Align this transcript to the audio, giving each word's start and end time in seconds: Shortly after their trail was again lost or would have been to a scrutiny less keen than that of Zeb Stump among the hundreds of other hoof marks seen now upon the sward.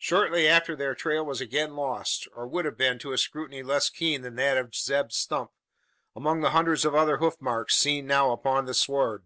Shortly 0.00 0.48
after 0.48 0.74
their 0.74 0.92
trail 0.96 1.24
was 1.24 1.40
again 1.40 1.76
lost 1.76 2.26
or 2.34 2.48
would 2.48 2.64
have 2.64 2.76
been 2.76 2.98
to 2.98 3.12
a 3.12 3.16
scrutiny 3.16 3.62
less 3.62 3.90
keen 3.90 4.22
than 4.22 4.34
that 4.34 4.56
of 4.56 4.74
Zeb 4.74 5.12
Stump 5.12 5.52
among 6.16 6.40
the 6.40 6.50
hundreds 6.50 6.84
of 6.84 6.96
other 6.96 7.18
hoof 7.18 7.40
marks 7.40 7.78
seen 7.78 8.04
now 8.08 8.32
upon 8.32 8.64
the 8.64 8.74
sward. 8.74 9.22